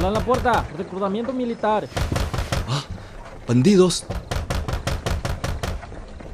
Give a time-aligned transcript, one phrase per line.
[0.00, 0.64] Abran la puerta.
[0.78, 1.86] Reclutamiento militar.
[2.70, 2.82] Ah,
[3.46, 4.06] bandidos.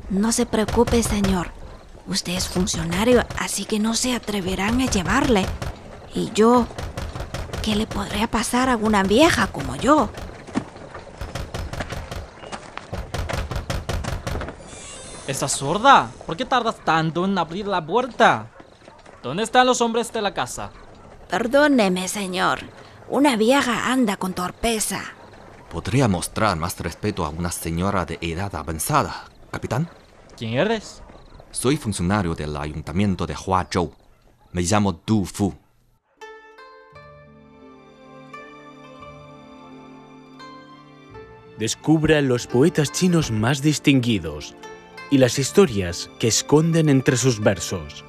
[0.09, 1.51] No se preocupe, señor.
[2.07, 5.45] Usted es funcionario, así que no se atreverán a llevarle.
[6.15, 6.69] Y yo,
[7.65, 10.11] ¿qué le podría pasar a una vieja como yo?
[15.27, 16.13] ¿Estás sorda?
[16.25, 18.47] ¿Por qué tardas tanto en abrir la puerta?
[19.25, 20.71] ¿Dónde están los hombres de la casa?
[21.29, 22.61] Perdóneme, señor.
[23.09, 25.01] Una vieja anda con torpeza.
[25.71, 29.89] Podría mostrar más respeto a una señora de edad avanzada, capitán.
[30.37, 31.03] ¿Quién eres?
[31.53, 33.93] Soy funcionario del ayuntamiento de Huazhou.
[34.53, 35.55] Me llamo Du Fu.
[41.59, 44.57] Descubra los poetas chinos más distinguidos
[45.13, 48.05] y las historias que esconden entre sus versos.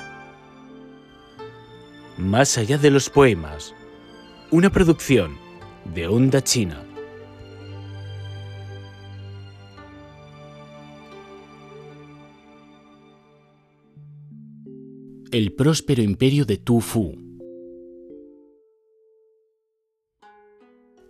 [2.18, 3.76] Más allá de los poemas,
[4.50, 5.38] una producción
[5.94, 6.82] de Onda China.
[15.34, 17.14] El próspero imperio de Tu Fu.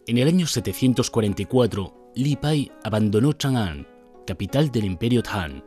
[0.07, 3.85] En el año 744, Li Pai abandonó Chang'an,
[4.25, 5.63] capital del imperio Han,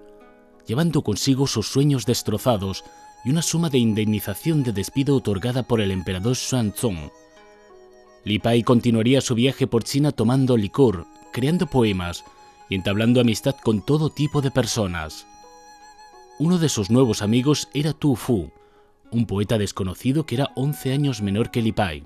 [0.66, 2.82] llevando consigo sus sueños destrozados
[3.24, 7.12] y una suma de indemnización de despido otorgada por el emperador Xuanzong.
[8.24, 12.24] Li Pai continuaría su viaje por China tomando licor, creando poemas
[12.68, 15.26] y entablando amistad con todo tipo de personas.
[16.38, 18.50] Uno de sus nuevos amigos era Tu Fu,
[19.10, 22.04] un poeta desconocido que era 11 años menor que Li Pai.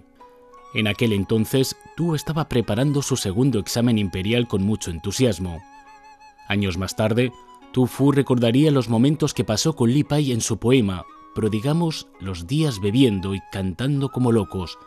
[0.75, 5.63] En aquel entonces, Tu estaba preparando su segundo examen imperial con mucho entusiasmo.
[6.49, 7.33] Años más tarde,
[7.73, 11.05] Tu Fu recordaría los momentos que pasó con Li Pai en su poema,
[11.35, 14.79] pero digamos los días bebiendo y cantando como locos.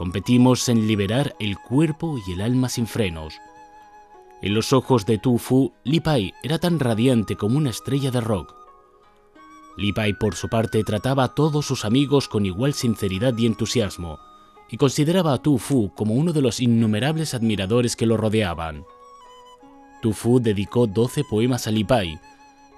[0.00, 3.34] Competimos en liberar el cuerpo y el alma sin frenos.
[4.40, 8.22] En los ojos de Tu Fu, Li Pai era tan radiante como una estrella de
[8.22, 8.54] rock.
[9.76, 14.18] Li Pai, por su parte, trataba a todos sus amigos con igual sinceridad y entusiasmo,
[14.70, 18.86] y consideraba a Tu Fu como uno de los innumerables admiradores que lo rodeaban.
[20.00, 22.18] Tu Fu dedicó 12 poemas a Li Pai,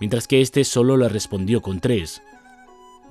[0.01, 2.21] mientras que este solo le respondió con tres.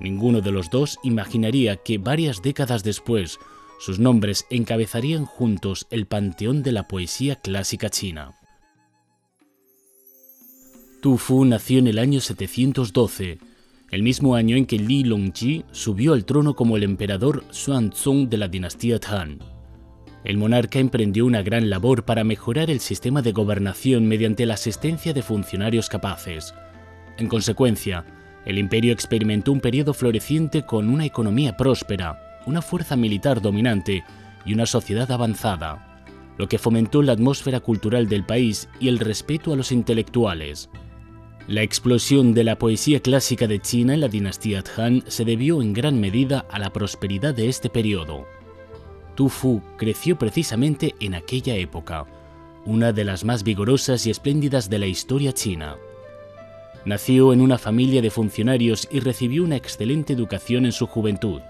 [0.00, 3.38] Ninguno de los dos imaginaría que varias décadas después
[3.82, 8.30] sus nombres encabezarían juntos el panteón de la poesía clásica china.
[11.00, 13.40] Tu Fu nació en el año 712,
[13.90, 18.36] el mismo año en que Li Longji subió al trono como el emperador Xuanzong de
[18.36, 19.40] la dinastía Han.
[20.22, 25.12] El monarca emprendió una gran labor para mejorar el sistema de gobernación mediante la asistencia
[25.12, 26.54] de funcionarios capaces.
[27.18, 28.04] En consecuencia,
[28.46, 34.04] el imperio experimentó un periodo floreciente con una economía próspera, una fuerza militar dominante
[34.44, 36.04] y una sociedad avanzada,
[36.38, 40.68] lo que fomentó la atmósfera cultural del país y el respeto a los intelectuales.
[41.48, 45.72] La explosión de la poesía clásica de China en la dinastía Han se debió en
[45.72, 48.26] gran medida a la prosperidad de este periodo.
[49.16, 52.06] Tu Fu creció precisamente en aquella época,
[52.64, 55.76] una de las más vigorosas y espléndidas de la historia china.
[56.84, 61.40] Nació en una familia de funcionarios y recibió una excelente educación en su juventud.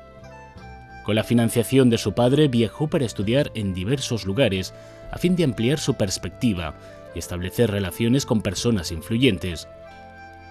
[1.04, 4.72] Con la financiación de su padre viajó para estudiar en diversos lugares
[5.10, 6.74] a fin de ampliar su perspectiva
[7.14, 9.68] y establecer relaciones con personas influyentes,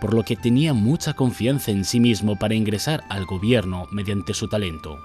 [0.02, 4.50] por lo que tenía mucha confianza en sí mismo para ingresar al gobierno mediante su
[4.50, 5.00] talento.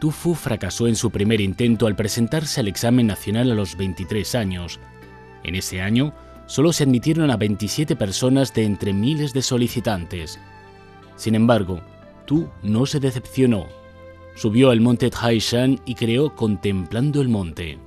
[0.00, 4.34] Tu Fu fracasó en su primer intento al presentarse al examen nacional a los 23
[4.36, 4.78] años.
[5.42, 6.12] En ese año,
[6.46, 10.38] solo se admitieron a 27 personas de entre miles de solicitantes.
[11.16, 11.80] Sin embargo,
[12.28, 13.66] Tu no se decepcionó.
[14.36, 17.78] Subió al monte Taishan y creó Contemplando el Monte.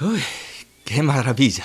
[0.00, 0.22] ¡Uy!
[0.84, 1.64] ¡Qué maravilla!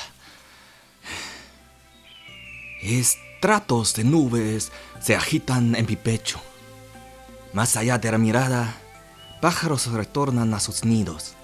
[2.82, 6.42] Estratos de nubes se agitan en mi pecho.
[7.54, 8.82] Más allá de la mirada,
[9.42, 11.36] pájaros retornan a sus nidos.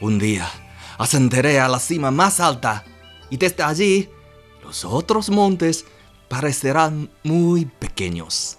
[0.00, 0.50] Un día
[0.98, 2.84] ascenderé a la cima más alta
[3.30, 4.08] y desde allí
[4.62, 5.86] los otros montes
[6.28, 8.58] parecerán muy pequeños.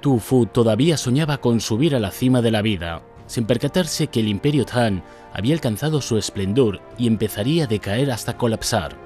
[0.00, 4.20] Tu Fu todavía soñaba con subir a la cima de la vida, sin percatarse que
[4.20, 5.02] el imperio Han
[5.34, 8.96] había alcanzado su esplendor y empezaría a decaer hasta colapsar.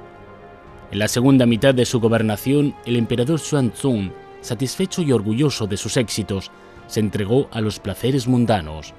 [0.91, 4.13] En la segunda mitad de su gobernación, el emperador Xuanzong,
[4.43, 6.51] satisfecho y orgulloso de sus éxitos,
[6.87, 8.93] se entregó a los placeres mundanos.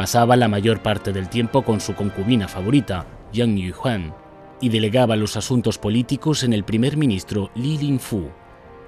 [0.00, 3.04] Pasaba la mayor parte del tiempo con su concubina favorita,
[3.34, 4.14] Yang Yuhuan,
[4.58, 8.30] y delegaba los asuntos políticos en el primer ministro Li Linfu,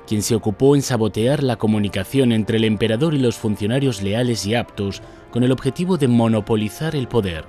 [0.06, 4.54] quien se ocupó en sabotear la comunicación entre el emperador y los funcionarios leales y
[4.54, 7.44] aptos con el objetivo de monopolizar el poder.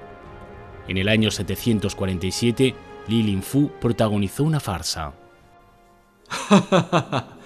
[0.90, 2.76] En el año 747,
[3.08, 5.14] Li Linfu protagonizó una farsa.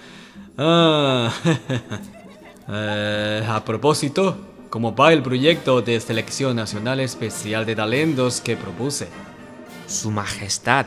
[0.60, 1.30] Ah,
[2.68, 4.36] eh, a propósito,
[4.70, 9.08] ¿cómo va el proyecto de selección nacional especial de talentos que propuse?
[9.86, 10.86] Su Majestad,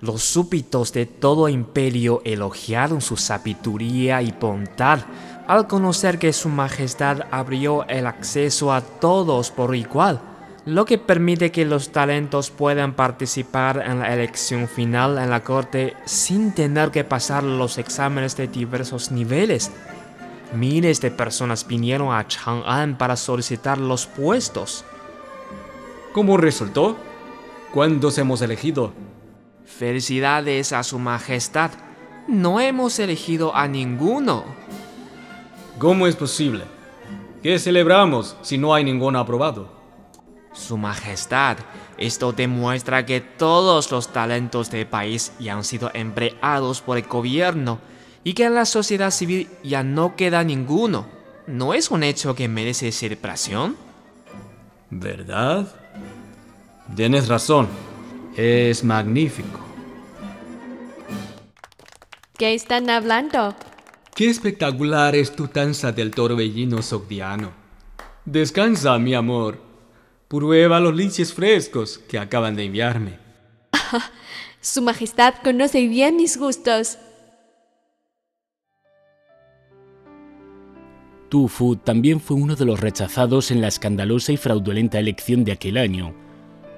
[0.00, 5.00] los súbditos de todo imperio elogiaron su sabiduría y bondad
[5.46, 10.20] al conocer que Su Majestad abrió el acceso a todos por igual,
[10.66, 15.94] lo que permite que los talentos puedan participar en la elección final en la corte
[16.06, 19.70] sin tener que pasar los exámenes de diversos niveles.
[20.54, 24.84] Miles de personas vinieron a Chang'an para solicitar los puestos.
[26.12, 26.96] ¿Cómo resultó?
[27.72, 28.92] ¿Cuántos hemos elegido?
[29.64, 31.72] Felicidades a Su Majestad.
[32.28, 34.44] No hemos elegido a ninguno.
[35.78, 36.64] ¿Cómo es posible?
[37.42, 39.68] ¿Qué celebramos si no hay ninguno aprobado?
[40.52, 41.56] Su Majestad,
[41.98, 47.80] esto demuestra que todos los talentos del país ya han sido empleados por el gobierno
[48.24, 51.06] y que en la sociedad civil ya no queda ninguno.
[51.46, 53.76] ¿No es un hecho que merece celebración?
[54.90, 55.68] ¿Verdad?
[56.96, 57.68] Tienes razón.
[58.34, 59.60] Es magnífico.
[62.38, 63.54] ¿Qué están hablando?
[64.14, 67.52] Qué espectacular es tu danza del torbellino sogdiano.
[68.24, 69.60] Descansa, mi amor.
[70.28, 73.18] Prueba los liches frescos que acaban de enviarme.
[74.60, 76.98] Su Majestad conoce bien mis gustos.
[81.34, 85.50] Tu Fu también fue uno de los rechazados en la escandalosa y fraudulenta elección de
[85.50, 86.14] aquel año.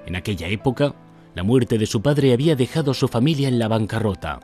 [0.07, 0.95] En aquella época,
[1.35, 4.39] la muerte de su padre había dejado a su familia en la bancarrota.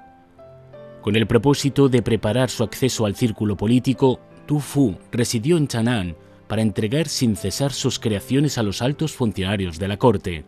[1.02, 6.16] Con el propósito de preparar su acceso al círculo político, Tu Fu residió en Chang'an
[6.48, 10.46] para entregar sin cesar sus creaciones a los altos funcionarios de la corte.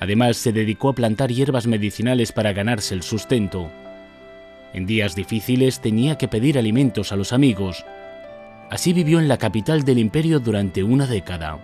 [0.00, 3.70] Además, se dedicó a plantar hierbas medicinales para ganarse el sustento.
[4.74, 7.84] En días difíciles tenía que pedir alimentos a los amigos.
[8.72, 11.58] Así vivió en la capital del imperio durante una década.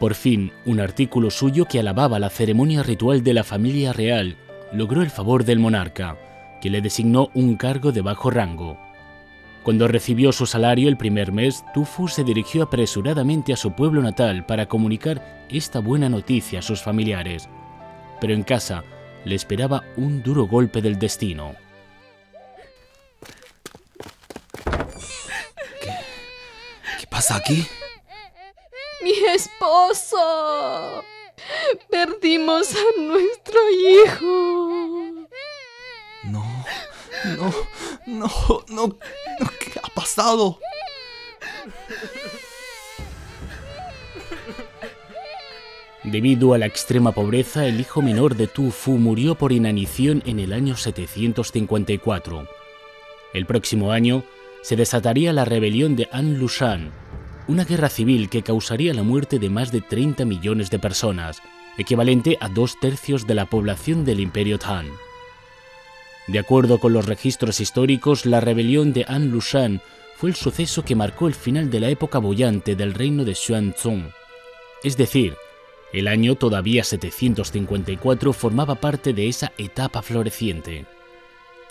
[0.00, 4.34] Por fin, un artículo suyo que alababa la ceremonia ritual de la familia real
[4.72, 6.16] logró el favor del monarca,
[6.60, 8.76] que le designó un cargo de bajo rango.
[9.62, 14.44] Cuando recibió su salario el primer mes, Tufu se dirigió apresuradamente a su pueblo natal
[14.44, 17.48] para comunicar esta buena noticia a sus familiares.
[18.20, 18.82] Pero en casa
[19.24, 21.61] le esperaba un duro golpe del destino.
[27.02, 27.66] ¿Qué pasa aquí?
[29.02, 31.04] Mi esposo.
[31.90, 35.26] Perdimos a nuestro hijo.
[36.22, 36.64] No,
[37.24, 37.52] no,
[38.06, 38.30] no,
[38.68, 38.98] no, no,
[39.58, 40.60] ¿qué ha pasado?
[46.04, 50.38] Debido a la extrema pobreza, el hijo menor de Tu Fu murió por inanición en
[50.38, 52.46] el año 754.
[53.34, 54.22] El próximo año
[54.62, 56.92] se desataría la rebelión de An Lushan,
[57.48, 61.42] una guerra civil que causaría la muerte de más de 30 millones de personas,
[61.76, 64.86] equivalente a dos tercios de la población del Imperio Tang.
[66.28, 69.82] De acuerdo con los registros históricos, la rebelión de An Lushan
[70.16, 74.12] fue el suceso que marcó el final de la época bollante del reino de Xuanzong.
[74.84, 75.34] Es decir,
[75.92, 80.86] el año todavía 754 formaba parte de esa etapa floreciente.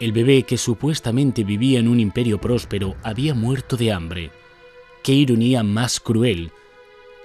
[0.01, 4.31] El bebé que supuestamente vivía en un imperio próspero había muerto de hambre.
[5.03, 6.49] ¡Qué ironía más cruel!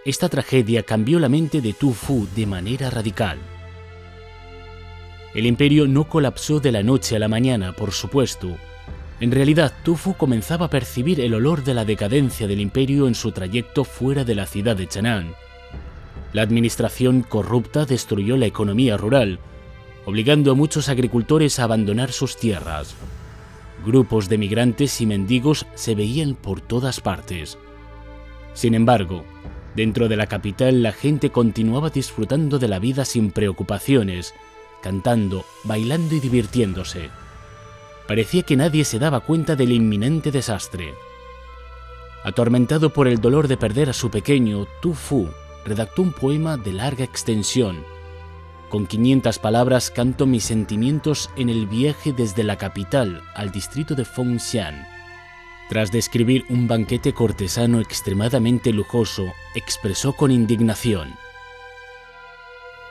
[0.04, 3.38] Esta tragedia cambió la mente de Tu Fu de manera radical.
[5.34, 8.58] El imperio no colapsó de la noche a la mañana, por supuesto.
[9.20, 13.14] En realidad, Tu Fu comenzaba a percibir el olor de la decadencia del imperio en
[13.14, 15.34] su trayecto fuera de la ciudad de Chang'an.
[16.34, 19.38] La administración corrupta destruyó la economía rural,
[20.06, 22.94] obligando a muchos agricultores a abandonar sus tierras.
[23.84, 27.58] Grupos de migrantes y mendigos se veían por todas partes.
[28.54, 29.24] Sin embargo,
[29.74, 34.32] dentro de la capital la gente continuaba disfrutando de la vida sin preocupaciones,
[34.82, 37.10] cantando, bailando y divirtiéndose.
[38.06, 40.94] Parecía que nadie se daba cuenta del inminente desastre.
[42.22, 45.28] Atormentado por el dolor de perder a su pequeño, Tu Fu
[45.64, 47.95] redactó un poema de larga extensión.
[48.68, 54.04] Con 500 palabras canto mis sentimientos en el viaje desde la capital al distrito de
[54.04, 54.86] Fengxian.
[55.68, 61.14] Tras describir un banquete cortesano extremadamente lujoso, expresó con indignación.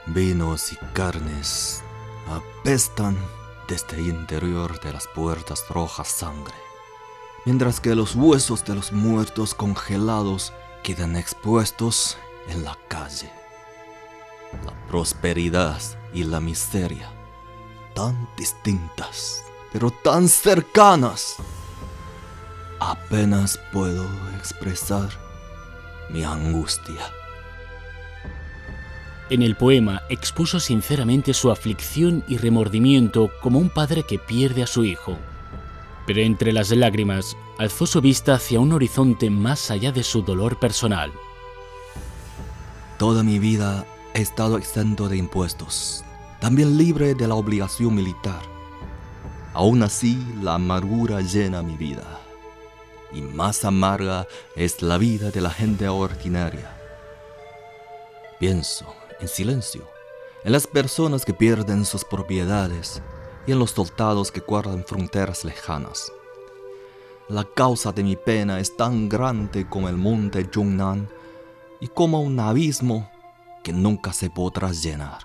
[0.07, 1.83] Vinos y carnes
[2.27, 3.17] apestan
[3.67, 6.55] desde el interior de las puertas rojas sangre,
[7.45, 10.53] mientras que los huesos de los muertos congelados
[10.83, 12.17] quedan expuestos
[12.47, 13.44] en la calle.
[14.65, 15.81] La prosperidad
[16.13, 17.11] y la miseria,
[17.93, 21.35] tan distintas, pero tan cercanas.
[22.79, 24.05] Apenas puedo
[24.37, 25.09] expresar
[26.09, 27.01] mi angustia.
[29.29, 34.67] En el poema expuso sinceramente su aflicción y remordimiento como un padre que pierde a
[34.67, 35.17] su hijo.
[36.05, 40.59] Pero entre las lágrimas alzó su vista hacia un horizonte más allá de su dolor
[40.59, 41.11] personal.
[42.99, 43.85] Toda mi vida
[44.21, 46.03] estado exento de impuestos,
[46.39, 48.41] también libre de la obligación militar.
[49.53, 52.21] Aún así, la amargura llena mi vida.
[53.11, 56.77] Y más amarga es la vida de la gente ordinaria.
[58.39, 58.85] Pienso,
[59.19, 59.87] en silencio,
[60.43, 63.01] en las personas que pierden sus propiedades
[63.45, 66.11] y en los soldados que guardan fronteras lejanas.
[67.27, 71.09] La causa de mi pena es tan grande como el monte Yunnan
[71.79, 73.09] y como un abismo
[73.65, 75.17] que nunca se podrá llenar.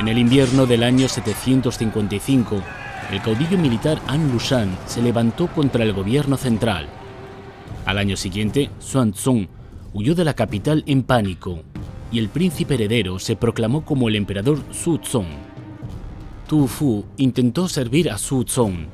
[0.00, 2.62] En el invierno del año 755,
[3.12, 6.88] el caudillo militar An Lushan se levantó contra el gobierno central.
[7.84, 9.46] Al año siguiente, Xuan Zong
[9.92, 11.62] huyó de la capital en pánico
[12.10, 15.28] y el príncipe heredero se proclamó como el emperador Su Zong.
[16.46, 18.86] Tu Fu intentó servir a Su Zong,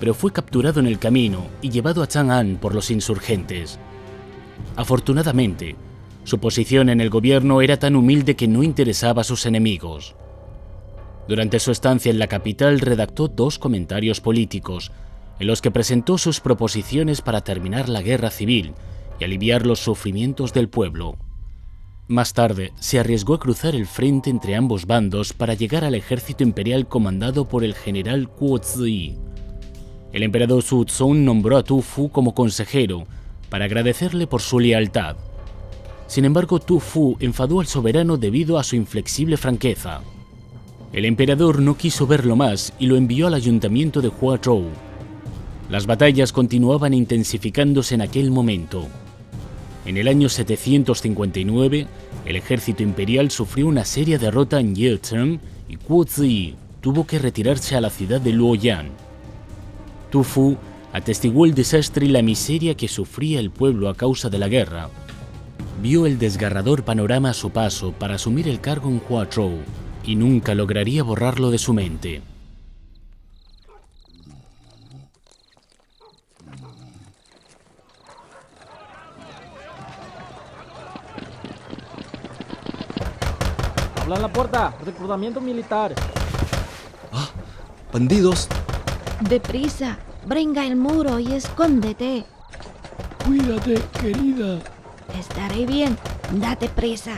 [0.00, 3.78] pero fue capturado en el camino y llevado a Chang'an por los insurgentes.
[4.74, 5.76] Afortunadamente,
[6.24, 10.16] su posición en el gobierno era tan humilde que no interesaba a sus enemigos.
[11.28, 14.90] Durante su estancia en la capital redactó dos comentarios políticos,
[15.38, 18.72] en los que presentó sus proposiciones para terminar la guerra civil
[19.18, 21.16] y aliviar los sufrimientos del pueblo.
[22.08, 26.42] Más tarde, se arriesgó a cruzar el frente entre ambos bandos para llegar al ejército
[26.42, 29.16] imperial comandado por el general Guo Ziyi.
[30.12, 33.06] El emperador Su Zong nombró a Tu Fu como consejero
[33.48, 35.16] para agradecerle por su lealtad.
[36.06, 40.00] Sin embargo, Tu Fu enfadó al soberano debido a su inflexible franqueza.
[40.92, 44.64] El emperador no quiso verlo más y lo envió al ayuntamiento de Huazhou.
[45.70, 48.88] Las batallas continuaban intensificándose en aquel momento.
[49.86, 51.86] En el año 759,
[52.26, 57.76] el ejército imperial sufrió una seria derrota en Yecheng y Guo Ziyi tuvo que retirarse
[57.76, 58.88] a la ciudad de Luoyang.
[60.10, 60.56] Tu Fu
[60.92, 64.88] atestiguó el desastre y la miseria que sufría el pueblo a causa de la guerra.
[65.80, 69.58] Vio el desgarrador panorama a su paso para asumir el cargo en Huazhou
[70.04, 72.22] y nunca lograría borrarlo de su mente.
[84.02, 84.74] Habla en la puerta.
[84.84, 85.94] Reclutamiento militar.
[87.92, 88.48] Bandidos,
[89.20, 92.24] Deprisa, brinca el muro y escóndete.
[93.24, 94.60] Cuídate, querida.
[95.18, 95.98] Estaré bien.
[96.32, 97.12] Date prisa.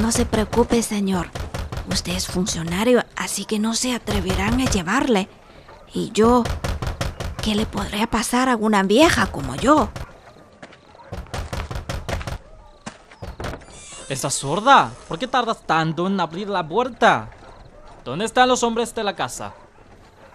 [0.00, 1.30] No se preocupe, señor.
[1.90, 5.28] Usted es funcionario, así que no se atreverán a llevarle.
[5.92, 6.44] Y yo,
[7.42, 9.90] ¿qué le podría pasar a una vieja como yo?
[14.14, 14.92] ¿Estás sorda?
[15.08, 17.30] ¿Por qué tardas tanto en abrir la puerta?
[18.04, 19.52] ¿Dónde están los hombres de la casa?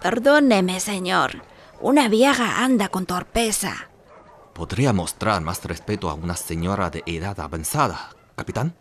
[0.02, 1.42] Perdóneme, señor.
[1.80, 3.88] Una vieja anda con torpeza.
[4.52, 8.74] podría mostrar más respeto a una señora de edad avanzada, capitán.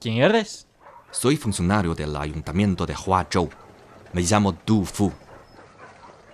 [0.00, 0.66] ¿Quién eres?
[1.10, 3.50] Soy funcionario del ayuntamiento de Huazhou.
[4.14, 5.12] Me llamo Du Fu.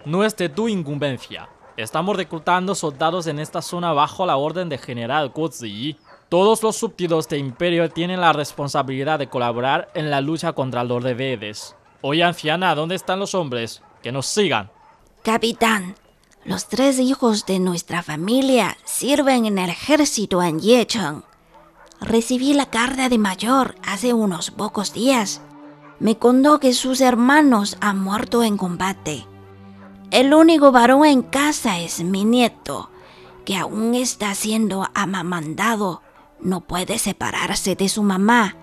[0.04, 1.48] No es de tu incumbencia.
[1.76, 5.98] Estamos reclutando soldados en esta zona bajo la orden del general Guo Ziyi.
[6.32, 11.02] Todos los súbditos de imperio tienen la responsabilidad de colaborar en la lucha contra los
[11.02, 11.76] rebeldes.
[12.00, 13.82] Oye, anciana, ¿dónde están los hombres?
[14.02, 14.70] Que nos sigan.
[15.22, 15.94] Capitán,
[16.46, 21.22] los tres hijos de nuestra familia sirven en el ejército en Yecheng.
[22.00, 25.42] Recibí la carta de mayor hace unos pocos días.
[26.00, 29.26] Me contó que sus hermanos han muerto en combate.
[30.10, 32.88] El único varón en casa es mi nieto,
[33.44, 36.00] que aún está siendo amamantado.
[36.42, 38.56] No puede separarse de su mamá.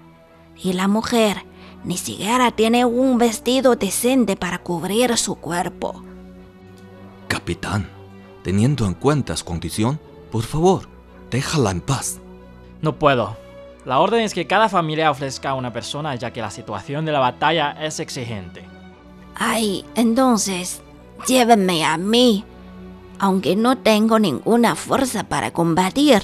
[0.55, 1.45] Y la mujer
[1.83, 6.03] ni siquiera tiene un vestido decente para cubrir su cuerpo.
[7.27, 7.89] Capitán,
[8.43, 9.99] teniendo en cuenta su condición,
[10.31, 10.89] por favor,
[11.31, 12.19] déjala en paz.
[12.81, 13.37] No puedo.
[13.85, 17.13] La orden es que cada familia ofrezca a una persona ya que la situación de
[17.13, 18.65] la batalla es exigente.
[19.35, 20.81] Ay, entonces,
[21.27, 22.43] llévenme a mí.
[23.19, 26.23] Aunque no tengo ninguna fuerza para combatir,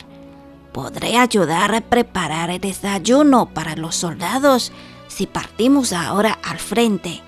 [0.76, 4.74] podré ayudar a preparar el desayuno para los soldados
[5.08, 7.22] si partimos ahora al frente.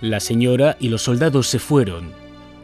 [0.00, 2.10] La señora y los soldados se fueron.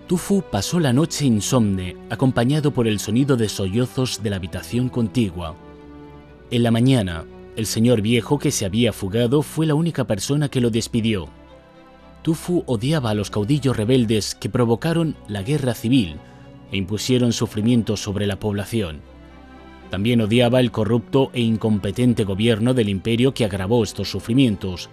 [0.08, 5.54] Tufu pasó la noche insomne, acompañado por el sonido de sollozos de la habitación contigua.
[6.50, 10.60] En la mañana, el señor viejo que se había fugado fue la única persona que
[10.60, 11.28] lo despidió.
[12.22, 16.16] Tufu odiaba a los caudillos rebeldes que provocaron la guerra civil
[16.72, 19.08] e impusieron sufrimientos sobre la población.
[19.90, 24.88] También odiaba el corrupto e incompetente gobierno del imperio que agravó estos sufrimientos.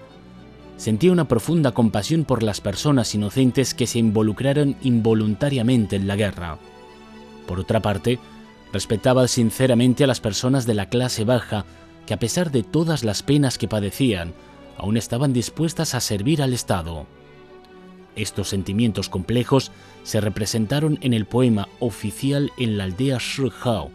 [0.75, 6.57] Sentía una profunda compasión por las personas inocentes que se involucraron involuntariamente en la guerra.
[7.45, 8.19] Por otra parte,
[8.73, 11.65] respetaba sinceramente a las personas de la clase baja
[12.05, 14.33] que a pesar de todas las penas que padecían,
[14.77, 17.05] aún estaban dispuestas a servir al Estado.
[18.15, 19.71] Estos sentimientos complejos
[20.03, 23.91] se representaron en el poema oficial en la aldea Shihao,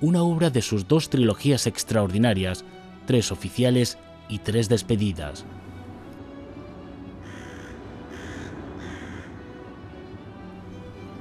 [0.00, 2.64] una obra de sus dos trilogías extraordinarias,
[3.06, 3.98] Tres oficiales
[4.28, 5.44] y Tres despedidas.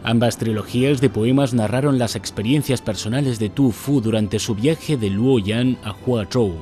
[0.03, 5.10] Ambas trilogías de poemas narraron las experiencias personales de Tu Fu durante su viaje de
[5.10, 6.53] Luoyang a Huazhou.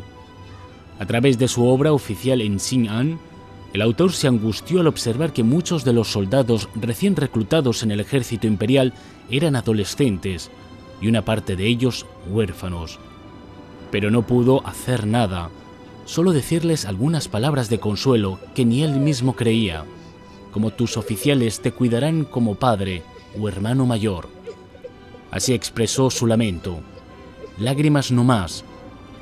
[0.99, 3.19] A través de su obra oficial en Xin'an,
[3.73, 7.99] el autor se angustió al observar que muchos de los soldados recién reclutados en el
[7.99, 8.93] ejército imperial
[9.29, 10.51] eran adolescentes
[11.01, 12.99] y una parte de ellos huérfanos.
[13.91, 15.49] Pero no pudo hacer nada,
[16.05, 19.85] solo decirles algunas palabras de consuelo que ni él mismo creía,
[20.51, 23.03] como tus oficiales te cuidarán como padre
[23.39, 24.27] o hermano mayor.
[25.31, 26.79] Así expresó su lamento.
[27.57, 28.63] Lágrimas no más.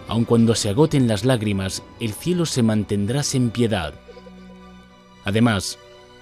[0.07, 3.93] Aun cuando se agoten las lágrimas, el cielo se mantendrá sin piedad.
[5.23, 5.77] Además,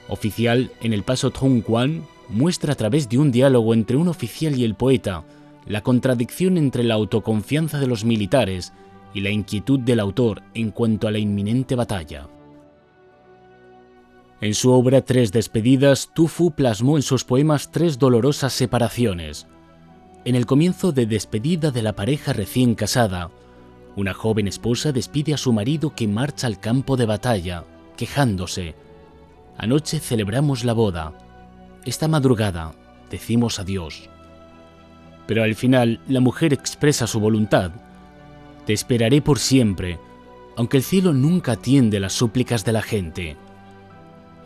[0.07, 4.63] oficial en el paso Quan muestra a través de un diálogo entre un oficial y
[4.63, 5.23] el poeta
[5.69, 8.73] la contradicción entre la autoconfianza de los militares
[9.13, 12.27] y la inquietud del autor en cuanto a la inminente batalla.
[14.41, 19.47] En su obra Tres despedidas, Tufu plasmó en sus poemas tres dolorosas separaciones.
[20.25, 23.29] En el comienzo de Despedida de la pareja recién casada,
[23.95, 28.75] una joven esposa despide a su marido que marcha al campo de batalla, quejándose.
[29.57, 31.13] Anoche celebramos la boda.
[31.85, 32.73] Esta madrugada
[33.11, 34.09] decimos adiós.
[35.29, 37.69] Pero al final la mujer expresa su voluntad.
[38.65, 39.99] Te esperaré por siempre,
[40.57, 43.37] aunque el cielo nunca atiende las súplicas de la gente.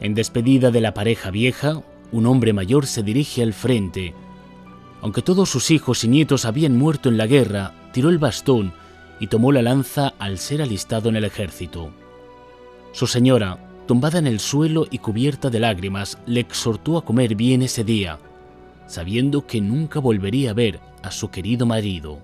[0.01, 4.13] En despedida de la pareja vieja, un hombre mayor se dirige al frente.
[5.01, 8.73] Aunque todos sus hijos y nietos habían muerto en la guerra, tiró el bastón
[9.21, 11.91] y tomó la lanza al ser alistado en el ejército.
[12.91, 17.61] Su señora, tumbada en el suelo y cubierta de lágrimas, le exhortó a comer bien
[17.61, 18.19] ese día,
[18.93, 22.19] sabiendo que nunca volvería a ver a su querido marido.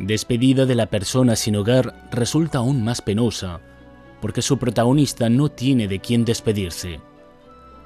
[0.00, 3.60] Despedida de la persona sin hogar resulta aún más penosa,
[4.20, 7.00] porque su protagonista no tiene de quién despedirse.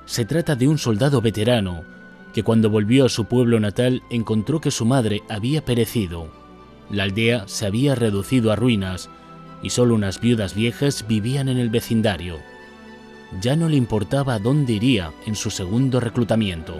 [0.06, 1.84] Se trata de un soldado veterano
[2.32, 6.28] que cuando volvió a su pueblo natal encontró que su madre había perecido.
[6.90, 9.10] La aldea se había reducido a ruinas
[9.62, 12.38] y solo unas viudas viejas vivían en el vecindario.
[13.42, 16.74] Ya no le importaba dónde iría en su segundo reclutamiento.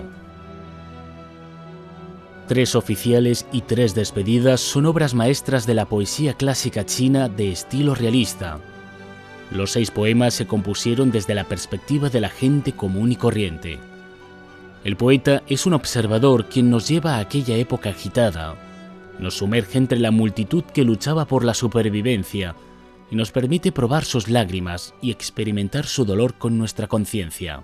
[2.48, 7.94] Tres oficiales y tres despedidas son obras maestras de la poesía clásica china de estilo
[7.94, 8.60] realista,
[9.50, 13.78] los seis poemas se compusieron desde la perspectiva de la gente común y corriente.
[14.84, 18.54] El poeta es un observador quien nos lleva a aquella época agitada,
[19.18, 22.54] nos sumerge entre la multitud que luchaba por la supervivencia
[23.10, 27.62] y nos permite probar sus lágrimas y experimentar su dolor con nuestra conciencia.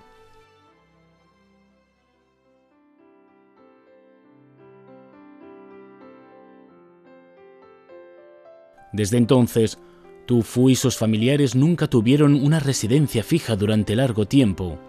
[8.93, 9.79] Desde entonces,
[10.25, 14.79] Tu Fu y sus familiares nunca tuvieron una residencia fija durante largo tiempo.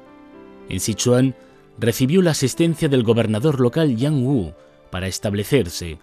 [0.69, 1.35] En Sichuan
[1.79, 4.53] recibió la asistencia del gobernador local Yang Wu
[4.91, 5.99] para establecerse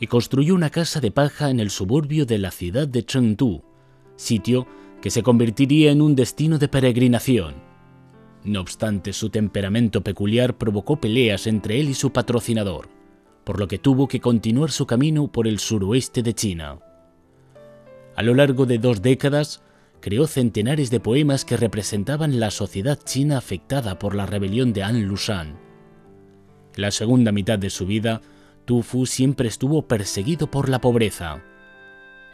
[0.00, 3.62] y construyó una casa de paja en el suburbio de la ciudad de Chengdu,
[4.16, 4.66] sitio
[5.00, 7.54] que se convertiría en un destino de peregrinación.
[8.44, 12.88] No obstante, su temperamento peculiar provocó peleas entre él y su patrocinador,
[13.44, 16.78] por lo que tuvo que continuar su camino por el suroeste de China.
[18.16, 19.62] A lo largo de dos décadas,
[20.00, 25.06] creó centenares de poemas que representaban la sociedad china afectada por la rebelión de An
[25.06, 25.58] Lushan.
[26.74, 28.20] La segunda mitad de su vida,
[28.64, 31.42] Tu Fu siempre estuvo perseguido por la pobreza.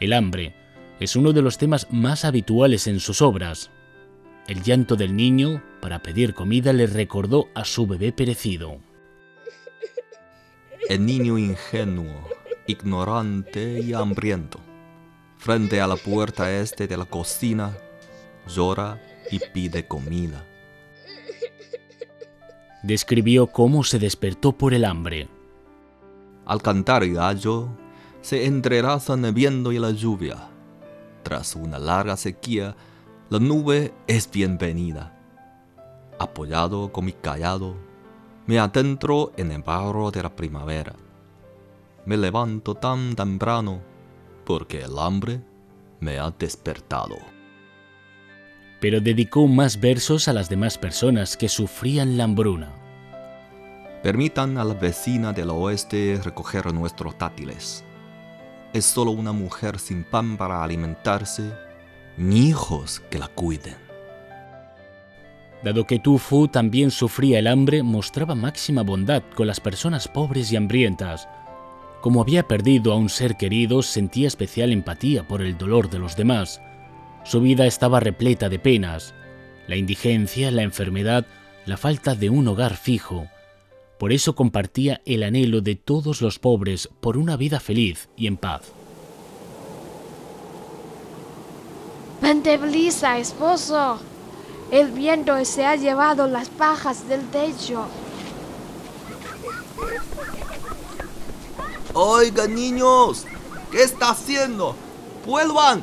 [0.00, 0.54] El hambre
[1.00, 3.70] es uno de los temas más habituales en sus obras.
[4.46, 8.78] El llanto del niño para pedir comida le recordó a su bebé perecido.
[10.88, 12.28] El niño ingenuo,
[12.66, 14.58] ignorante y hambriento,
[15.38, 17.76] frente a la puerta este de la cocina,
[18.46, 20.44] llora y pide comida.
[22.82, 25.28] Describió cómo se despertó por el hambre.
[26.44, 27.68] Al cantar el gallo,
[28.20, 30.48] se entrelazan el viento y la lluvia.
[31.22, 32.76] Tras una larga sequía,
[33.30, 35.14] la nube es bienvenida.
[36.18, 37.76] Apoyado con mi callado,
[38.46, 40.94] me adentro en el barro de la primavera.
[42.06, 43.82] Me levanto tan temprano
[44.48, 45.42] porque el hambre
[46.00, 47.18] me ha despertado.
[48.80, 52.72] Pero dedicó más versos a las demás personas que sufrían la hambruna.
[54.02, 57.84] Permitan a la vecina del oeste recoger nuestros tátiles.
[58.72, 61.52] Es solo una mujer sin pan para alimentarse,
[62.16, 63.76] ni hijos que la cuiden.
[65.62, 70.50] Dado que Tu Fu también sufría el hambre, mostraba máxima bondad con las personas pobres
[70.52, 71.28] y hambrientas.
[72.00, 76.16] Como había perdido a un ser querido, sentía especial empatía por el dolor de los
[76.16, 76.60] demás.
[77.24, 79.14] Su vida estaba repleta de penas,
[79.66, 81.26] la indigencia, la enfermedad,
[81.66, 83.26] la falta de un hogar fijo.
[83.98, 88.36] Por eso compartía el anhelo de todos los pobres por una vida feliz y en
[88.36, 88.72] paz.
[92.22, 93.98] Vente brisa, esposo.
[94.70, 97.86] El viento se ha llevado las pajas del techo.
[101.94, 103.24] Oigan niños,
[103.72, 104.76] ¿qué está haciendo?
[105.26, 105.82] ¡Vuelvan!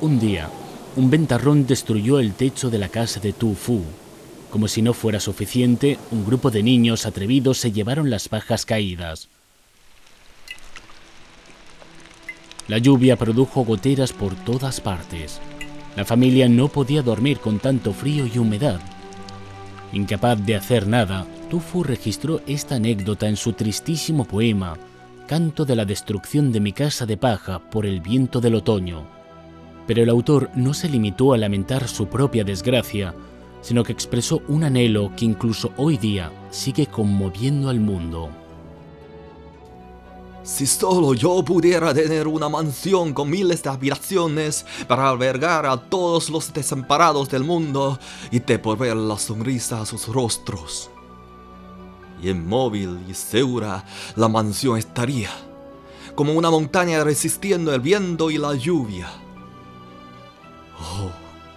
[0.00, 0.48] Un día,
[0.96, 3.82] un ventarrón destruyó el techo de la casa de Tu Fu.
[4.50, 9.28] Como si no fuera suficiente, un grupo de niños atrevidos se llevaron las pajas caídas.
[12.68, 15.40] La lluvia produjo goteras por todas partes.
[15.96, 18.80] La familia no podía dormir con tanto frío y humedad.
[19.92, 24.76] Incapaz de hacer nada, Tu Fu registró esta anécdota en su tristísimo poema,
[25.28, 29.06] Canto de la destrucción de mi casa de paja por el viento del otoño.
[29.86, 33.12] Pero el autor no se limitó a lamentar su propia desgracia,
[33.60, 38.30] sino que expresó un anhelo que incluso hoy día sigue conmoviendo al mundo.
[40.44, 46.30] Si solo yo pudiera tener una mansión con miles de habitaciones para albergar a todos
[46.30, 47.98] los desamparados del mundo
[48.30, 50.90] y devolver la sonrisa a sus rostros.
[52.30, 53.84] Inmóvil y segura
[54.16, 55.30] la mansión estaría,
[56.14, 59.08] como una montaña resistiendo el viento y la lluvia.
[60.78, 61.10] Oh,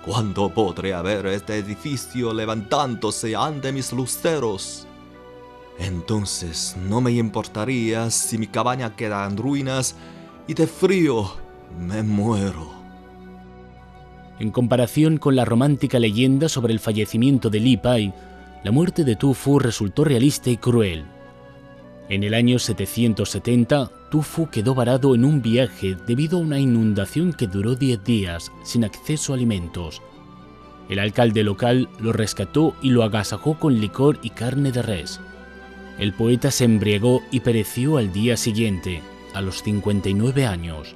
[0.05, 4.87] ¿cuándo podré ver este edificio levantándose ante mis luceros?
[5.79, 9.95] Entonces no me importaría si mi cabaña queda en ruinas
[10.47, 11.31] y de frío
[11.79, 12.79] me muero.
[14.39, 18.13] En comparación con la romántica leyenda sobre el fallecimiento de Li Pai,
[18.63, 21.05] la muerte de Tu Fu resultó realista y cruel.
[22.09, 27.33] En el año 770, Tu Fu quedó varado en un viaje debido a una inundación
[27.33, 30.01] que duró 10 días, sin acceso a alimentos.
[30.89, 35.19] El alcalde local lo rescató y lo agasajó con licor y carne de res.
[35.99, 39.01] El poeta se embriagó y pereció al día siguiente,
[39.35, 40.95] a los 59 años.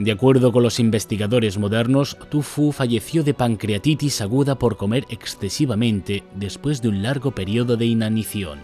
[0.00, 6.24] De acuerdo con los investigadores modernos, Tu Fu falleció de pancreatitis aguda por comer excesivamente
[6.34, 8.60] después de un largo periodo de inanición.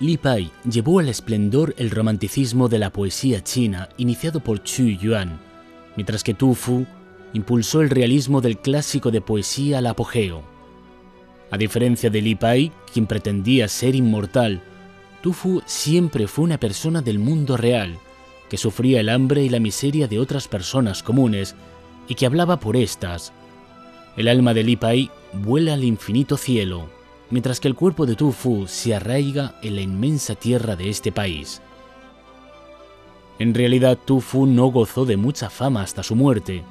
[0.00, 5.38] Li Pai llevó al esplendor el romanticismo de la poesía china iniciado por Chu Yuan,
[5.94, 6.86] mientras que Tu Fu
[7.34, 10.40] impulsó el realismo del clásico de poesía al apogeo.
[11.50, 14.62] A diferencia de Li Pai, quien pretendía ser inmortal,
[15.20, 17.98] Tu Fu siempre fue una persona del mundo real,
[18.50, 21.54] que sufría el hambre y la miseria de otras personas comunes
[22.08, 23.32] y que hablaba por estas.
[24.16, 26.90] El alma de Li Pai vuela al infinito cielo,
[27.30, 31.12] mientras que el cuerpo de Tu Fu se arraiga en la inmensa tierra de este
[31.12, 31.62] país.
[33.38, 36.64] En realidad, Tu Fu no gozó de mucha fama hasta su muerte.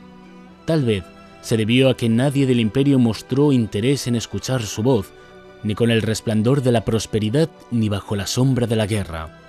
[0.65, 1.05] Tal vez
[1.41, 5.11] se debió a que nadie del imperio mostró interés en escuchar su voz,
[5.63, 9.39] ni con el resplandor de la prosperidad ni bajo la sombra de la guerra.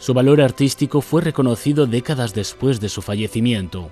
[0.00, 3.90] Su valor artístico fue reconocido décadas después de su fallecimiento.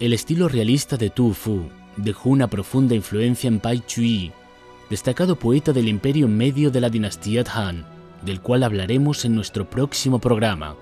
[0.00, 4.32] El estilo realista de Tu Fu dejó una profunda influencia en Pai Chui,
[4.90, 7.86] destacado poeta del imperio medio de la dinastía Han,
[8.22, 10.74] del cual hablaremos en nuestro próximo programa,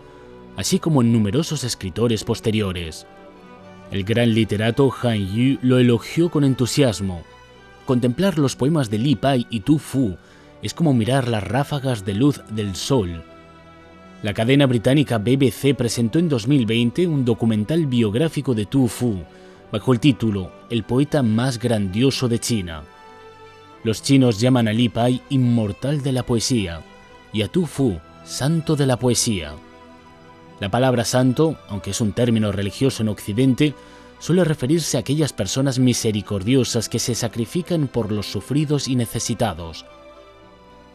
[0.57, 3.07] así como en numerosos escritores posteriores.
[3.91, 7.23] El gran literato Han Yu lo elogió con entusiasmo.
[7.85, 10.17] Contemplar los poemas de Li Pai y Tu Fu
[10.63, 13.23] es como mirar las ráfagas de luz del sol.
[14.21, 19.23] La cadena británica BBC presentó en 2020 un documental biográfico de Tu Fu,
[19.71, 22.83] bajo el título El poeta más grandioso de China.
[23.85, 26.81] Los chinos llaman a Li Pai inmortal de la poesía
[27.33, 29.53] y a Tu Fu santo de la poesía.
[30.59, 33.73] La palabra santo, aunque es un término religioso en Occidente,
[34.19, 39.87] suele referirse a aquellas personas misericordiosas que se sacrifican por los sufridos y necesitados.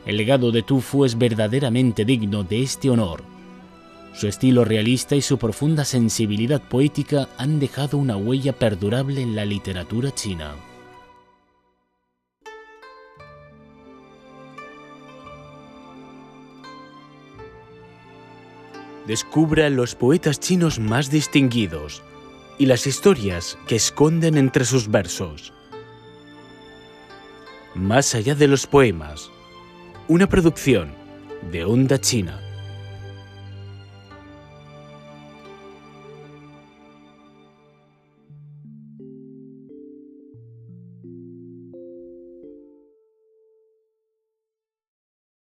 [0.06, 3.24] El legado de Tu Fu es verdaderamente digno de este honor.
[4.13, 9.46] Su estilo realista y su profunda sensibilidad poética han dejado una huella perdurable en la
[9.46, 10.56] literatura china.
[19.08, 22.02] Descubra los poetas chinos más distinguidos
[22.58, 25.54] y las historias que esconden entre sus versos.
[27.74, 29.33] Más allá de los poemas,
[30.13, 30.93] una producción
[31.52, 32.42] de Onda China.